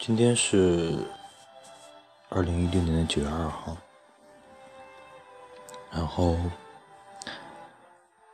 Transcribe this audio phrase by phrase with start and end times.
[0.00, 0.96] 今天是
[2.28, 3.76] 二零一六年的九月二号，
[5.90, 6.36] 然后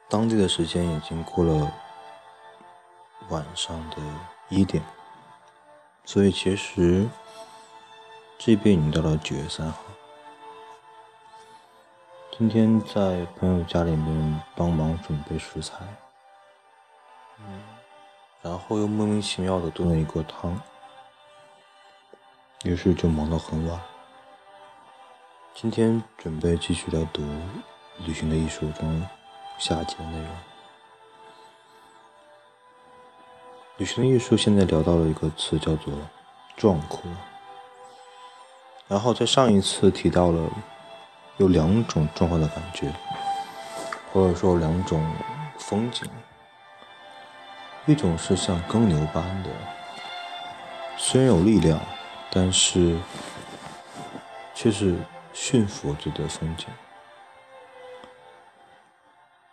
[0.08, 1.72] 当地的时间已经过了
[3.30, 3.96] 晚上的
[4.50, 4.84] 一点，
[6.04, 7.08] 所以其实
[8.38, 9.78] 这边已经到了九月三号。
[12.36, 15.78] 今天在朋友家里面帮忙准备食材，
[18.42, 20.60] 然后又莫名其妙的炖了一锅汤。
[22.64, 23.78] 于是就忙到很晚。
[25.54, 27.22] 今天准备继续来读
[28.06, 29.06] 《旅行的艺术》中
[29.58, 30.26] 下集的内容。
[33.76, 35.92] 《旅行的艺术》现在聊到了一个词，叫做
[36.56, 37.02] “壮阔”。
[38.88, 40.50] 然后在上一次提到了
[41.36, 42.90] 有两种壮阔的感觉，
[44.10, 45.06] 或者说两种
[45.58, 46.08] 风景，
[47.84, 49.50] 一种是像耕牛般的，
[50.96, 51.78] 虽然有力量。
[52.34, 52.98] 但是，
[54.56, 54.98] 却是
[55.32, 56.66] 驯服着的风景。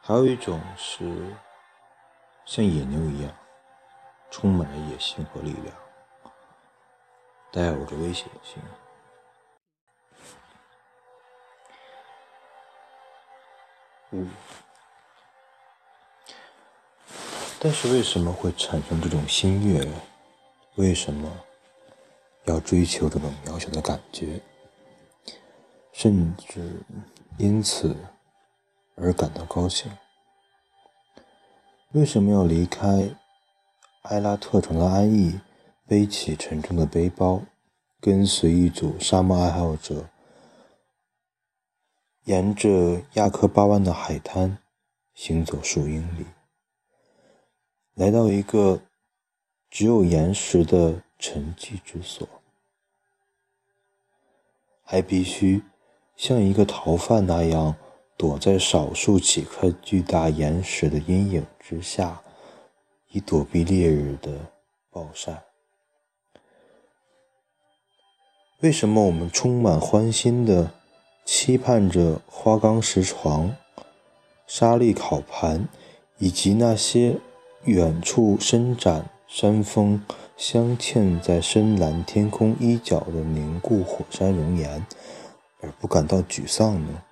[0.01, 1.05] 还有一种是
[2.43, 3.31] 像野牛一样，
[4.31, 5.75] 充满了野性和力量，
[7.51, 8.59] 带有着危险性。
[14.13, 14.25] 五，
[17.59, 19.87] 但是为什么会产生这种心悦？
[20.77, 21.31] 为什么？
[22.45, 24.41] 要追求这种渺小的感觉，
[25.91, 26.81] 甚至
[27.37, 27.95] 因此
[28.95, 29.91] 而感到高兴。
[31.91, 33.15] 为什么要离开
[34.03, 35.39] 埃拉特城的安逸，
[35.85, 37.43] 背起沉重的背包，
[37.99, 40.09] 跟随一组沙漠爱好者，
[42.23, 44.57] 沿着亚克巴湾的海滩
[45.13, 46.25] 行走数英里，
[47.93, 48.81] 来到一个
[49.69, 51.03] 只有岩石的？
[51.21, 52.27] 沉寂之所，
[54.81, 55.61] 还必须
[56.17, 57.75] 像一个逃犯那样
[58.17, 62.23] 躲在少数几颗巨大岩石的阴影之下，
[63.11, 64.31] 以躲避烈日的
[64.89, 65.43] 暴晒。
[68.61, 70.71] 为什么我们充满欢欣的
[71.23, 73.55] 期盼着花岗石床、
[74.47, 75.69] 沙砾烤盘，
[76.17, 77.19] 以及那些
[77.65, 80.03] 远处伸展山峰？
[80.41, 84.83] 镶嵌在深蓝天空一角的凝固火山熔岩，
[85.59, 87.03] 而不感到沮丧呢？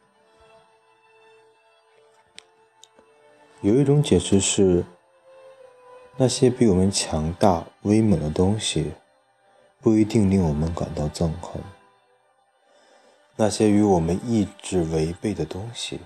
[3.62, 4.84] 有一种解释是，
[6.18, 8.94] 那些比我们强大、威猛的东西，
[9.80, 11.62] 不一定令我们感到憎恨；
[13.36, 16.00] 那些与我们意志违背的东西，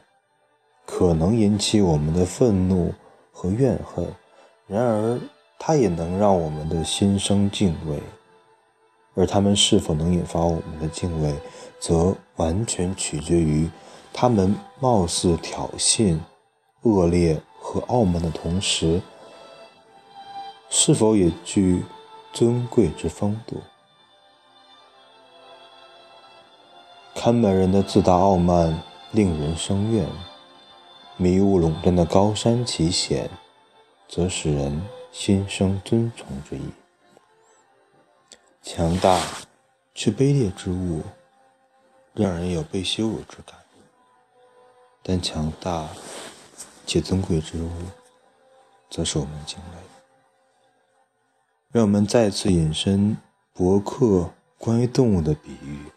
[0.85, 2.93] 可能引起我们的愤怒
[3.31, 4.13] 和怨恨。
[4.67, 5.21] 然而，
[5.65, 7.97] 它也能让我们的心生敬畏，
[9.15, 11.33] 而它们是否能引发我们的敬畏，
[11.79, 13.69] 则完全取决于
[14.11, 16.19] 它们貌似挑衅、
[16.81, 19.01] 恶劣和傲慢的同时，
[20.69, 21.85] 是否也具
[22.33, 23.61] 尊贵之风度。
[27.15, 30.05] 看门人的自大傲慢令人生怨，
[31.15, 33.29] 迷雾垄断的高山奇险，
[34.09, 34.81] 则使人。
[35.13, 36.73] 心生尊崇之意，
[38.63, 39.23] 强大
[39.93, 41.03] 却卑劣之物，
[42.15, 43.55] 让人有被羞辱之感；
[45.03, 45.87] 但强大
[46.87, 47.69] 且尊贵之物，
[48.89, 49.63] 则是我们敬畏。
[51.69, 53.15] 让我们再次引申
[53.53, 55.91] 伯克关于动物的比喻：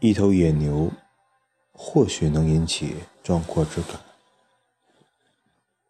[0.00, 0.90] 一头野牛
[1.72, 4.05] 或许能引起壮阔之感。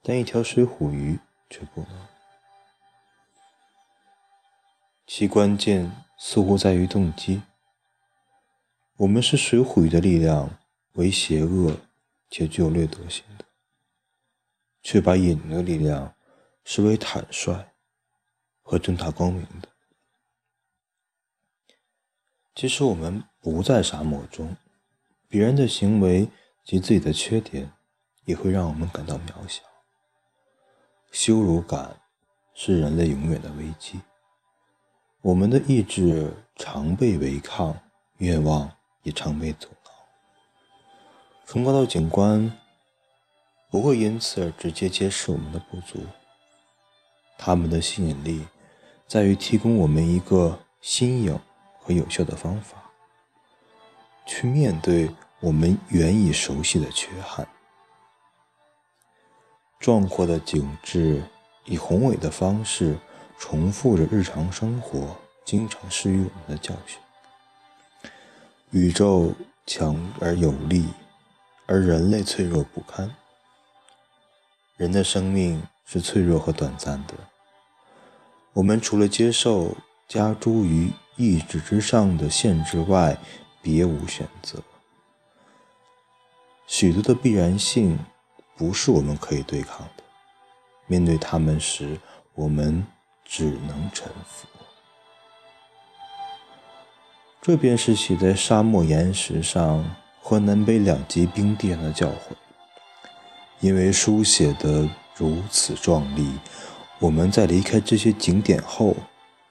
[0.08, 1.18] 但一条水虎鱼
[1.50, 2.06] 却不能，
[5.04, 7.42] 其关键似乎在于动机。
[8.98, 10.60] 我们视水虎鱼的力量
[10.92, 11.76] 为邪恶
[12.30, 13.44] 且具有掠夺性的，
[14.80, 16.14] 却把野牛的力量
[16.62, 17.72] 视为坦率
[18.62, 19.68] 和正大光明的。
[22.54, 24.56] 即使我们不在沙漠中，
[25.26, 26.30] 别人的行为
[26.64, 27.72] 及自己的缺点
[28.24, 29.62] 也会让我们感到渺小。
[31.10, 31.96] 羞辱感
[32.54, 34.00] 是人类永远的危机。
[35.22, 37.76] 我们的意志常被违抗，
[38.18, 38.70] 愿望
[39.02, 39.90] 也常被阻挠。
[41.44, 42.52] 崇高的景观
[43.70, 46.00] 不会因此而直接揭示我们的不足。
[47.38, 48.46] 他们的吸引力
[49.06, 51.38] 在于提供我们一个新颖
[51.78, 52.90] 和有效的方法，
[54.26, 55.10] 去面对
[55.40, 57.46] 我们原已熟悉的缺憾。
[59.78, 61.22] 壮阔的景致
[61.64, 62.98] 以宏伟的方式
[63.38, 66.98] 重复着日常生活经常施予我们的教训。
[68.70, 69.32] 宇宙
[69.66, 70.86] 强而有力，
[71.66, 73.14] 而人类脆弱不堪。
[74.76, 77.14] 人的生命是脆弱和短暂的。
[78.52, 79.76] 我们除了接受
[80.08, 83.18] 加诸于意志之上的限制外，
[83.62, 84.62] 别无选择。
[86.66, 87.98] 许多的必然性
[88.56, 90.02] 不是我们可以对抗的，
[90.86, 92.00] 面对他们时，
[92.34, 92.86] 我们
[93.24, 94.48] 只能臣服。
[97.42, 99.84] 这便是写在沙漠岩石上
[100.20, 102.34] 和南北两极冰地上的教诲。
[103.60, 106.30] 因为书写的如此壮丽，
[106.98, 108.96] 我们在离开这些景点后，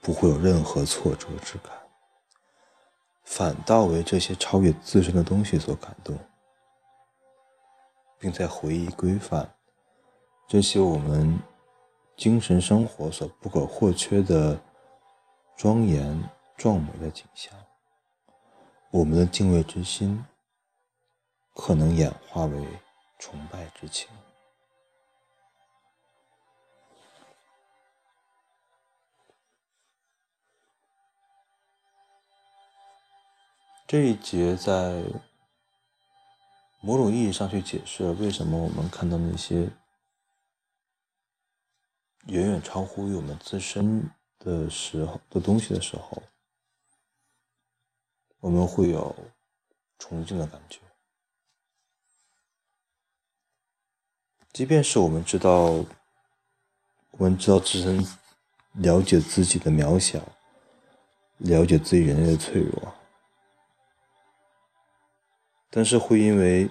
[0.00, 1.72] 不会有任何挫折之感，
[3.24, 6.16] 反倒为这些超越自身的东西所感动，
[8.18, 9.54] 并在回忆规范
[10.48, 11.38] 这些我们
[12.16, 14.60] 精神生活所不可或缺的
[15.56, 16.22] 庄严
[16.56, 17.52] 壮美的景象。
[18.90, 20.24] 我们的敬畏之心，
[21.54, 22.66] 可能演化为
[23.18, 24.08] 崇拜之情。
[33.86, 35.04] 这一节在
[36.86, 39.68] 某种意义上去解释为什么我们看到那些
[42.26, 46.22] 远远超乎于我们自身的时候的东西的时候。
[48.38, 49.12] 我们会有
[49.98, 50.78] 崇敬的感觉，
[54.52, 55.84] 即便是我们知道，
[57.10, 58.06] 我们知道自身
[58.74, 60.20] 了解自己的渺小，
[61.38, 62.94] 了解自己人类的脆弱，
[65.70, 66.70] 但是会因为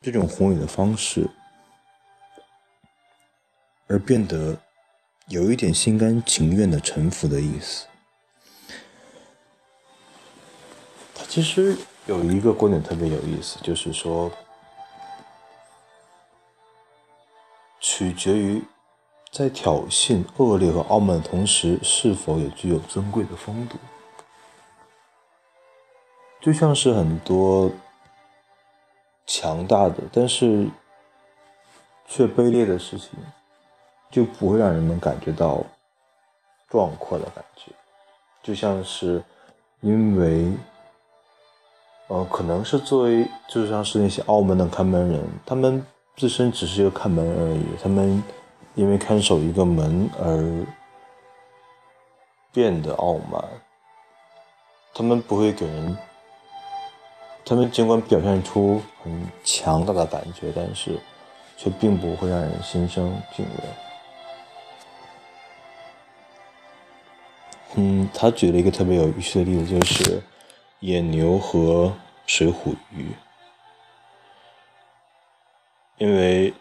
[0.00, 1.28] 这种宏伟的方式
[3.88, 4.56] 而变得
[5.26, 7.86] 有一点心甘情愿的臣服的意思。
[11.14, 11.76] 他其实
[12.06, 14.30] 有一个观点特别有意思，就是说，
[17.80, 18.62] 取决于
[19.32, 23.76] 在挑衅、恶劣和傲慢的同时，是否也具有尊贵的风度。
[26.40, 27.70] 就像是很多
[29.26, 30.68] 强大的，但是
[32.06, 33.10] 却卑劣的事情，
[34.10, 35.62] 就不会让人们感觉到
[36.68, 37.72] 壮阔的感觉。
[38.42, 39.22] 就像是
[39.80, 40.52] 因为。
[42.10, 45.84] 呃，可能是作为，就像是那些澳门的看门人，他们
[46.16, 47.66] 自身只是一个看门而已。
[47.82, 48.24] 他们
[48.74, 50.66] 因为看守一个门而
[52.50, 53.44] 变得傲慢。
[54.94, 55.98] 他们不会给人，
[57.48, 61.00] 他们尽管表现出很强大的感觉，但是
[61.56, 63.64] 却并不会让人心生敬畏。
[67.76, 70.22] 嗯，他举了一个特别有趣的例子，就是。
[70.80, 71.92] 野牛和
[72.24, 73.12] 水虎鱼，
[75.96, 76.54] 因为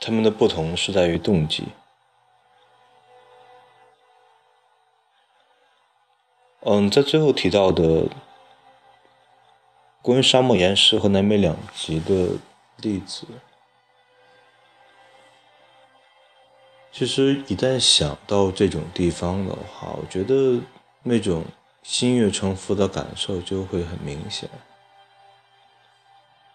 [0.00, 1.68] 他们的不同是在于动机。
[6.62, 8.08] 嗯，在最后提到的
[10.04, 12.32] 关于沙漠岩石和南北两极的
[12.82, 13.26] 例子，
[16.92, 20.60] 其实一旦想到这种地方的话，我觉得
[21.02, 21.42] 那种。
[21.82, 24.48] 心悦诚服的感受就会很明显，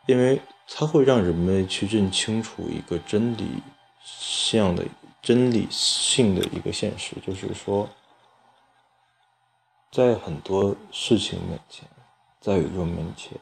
[0.08, 3.62] 因为它会让人们去认清楚一个真理
[4.04, 4.84] 性的
[5.22, 7.88] 真理性的一个现实，就是说，
[9.92, 11.88] 在很多事情面前，
[12.40, 13.38] 在宇宙面前，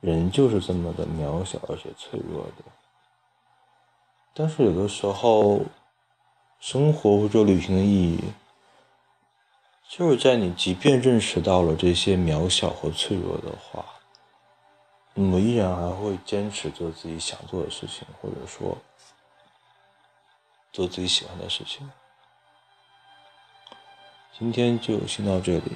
[0.00, 2.64] 人就是这么的渺小而且脆弱的。
[4.32, 5.62] 但是有的时候，
[6.60, 8.20] 生活或者旅行的意义。
[9.88, 13.84] 就是在你即便认识到了这些渺小和脆弱的话，
[15.14, 18.76] 那么依然还会坚持做自己想做的事情，或者说
[20.72, 21.88] 做自己喜欢的事情。
[24.36, 25.72] 今天就先到这里，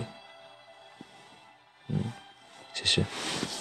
[1.86, 2.12] 嗯，
[2.84, 3.59] 谢谢。